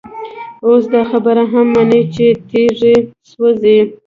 اوس 0.65 0.83
دا 0.93 1.01
خبره 1.11 1.43
هم 1.51 1.67
مني 1.75 2.01
چي 2.15 2.27
تيږي 2.49 2.95
سوزي، 3.31 3.77